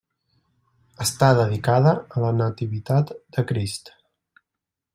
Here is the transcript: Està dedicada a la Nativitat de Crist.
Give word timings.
Està 1.05 1.27
dedicada 1.41 1.93
a 2.19 2.23
la 2.25 2.31
Nativitat 2.39 3.13
de 3.37 3.45
Crist. 3.53 3.93